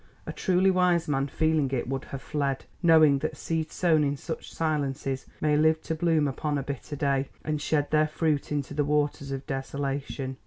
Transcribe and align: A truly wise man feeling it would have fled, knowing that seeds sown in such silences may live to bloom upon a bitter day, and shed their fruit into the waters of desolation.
A 0.25 0.33
truly 0.33 0.71
wise 0.71 1.07
man 1.07 1.27
feeling 1.27 1.69
it 1.69 1.87
would 1.87 2.05
have 2.05 2.23
fled, 2.23 2.65
knowing 2.81 3.19
that 3.19 3.37
seeds 3.37 3.75
sown 3.75 4.03
in 4.03 4.17
such 4.17 4.51
silences 4.51 5.27
may 5.39 5.55
live 5.55 5.79
to 5.83 5.93
bloom 5.93 6.27
upon 6.27 6.57
a 6.57 6.63
bitter 6.63 6.95
day, 6.95 7.29
and 7.43 7.61
shed 7.61 7.91
their 7.91 8.07
fruit 8.07 8.51
into 8.51 8.73
the 8.73 8.83
waters 8.83 9.29
of 9.29 9.45
desolation. 9.45 10.37